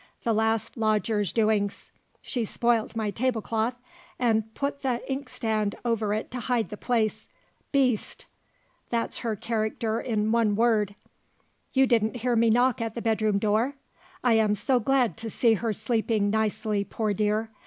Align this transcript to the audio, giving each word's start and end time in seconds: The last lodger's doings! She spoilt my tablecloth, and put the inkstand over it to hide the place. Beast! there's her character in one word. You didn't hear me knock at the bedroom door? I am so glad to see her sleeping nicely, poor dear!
The 0.23 0.33
last 0.33 0.77
lodger's 0.77 1.31
doings! 1.31 1.91
She 2.23 2.43
spoilt 2.43 2.95
my 2.95 3.11
tablecloth, 3.11 3.75
and 4.17 4.51
put 4.55 4.81
the 4.81 4.99
inkstand 5.07 5.75
over 5.85 6.11
it 6.11 6.31
to 6.31 6.39
hide 6.39 6.69
the 6.69 6.75
place. 6.75 7.27
Beast! 7.71 8.25
there's 8.89 9.19
her 9.19 9.35
character 9.35 10.01
in 10.01 10.31
one 10.31 10.55
word. 10.55 10.95
You 11.73 11.85
didn't 11.85 12.15
hear 12.15 12.35
me 12.35 12.49
knock 12.49 12.81
at 12.81 12.95
the 12.95 13.01
bedroom 13.03 13.37
door? 13.37 13.75
I 14.23 14.33
am 14.33 14.55
so 14.55 14.79
glad 14.79 15.17
to 15.17 15.29
see 15.29 15.53
her 15.53 15.71
sleeping 15.71 16.31
nicely, 16.31 16.83
poor 16.83 17.13
dear! 17.13 17.51